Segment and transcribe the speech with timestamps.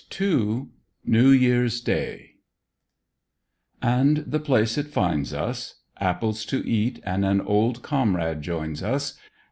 [0.09, 0.65] 23
[1.05, 2.31] NEW YEAR'S DAY
[3.83, 8.81] AND THE PLACE IT FINDS US.— APPLES TO EAT AND AN OLD COM RADE JOINS
[8.81, 9.19] US.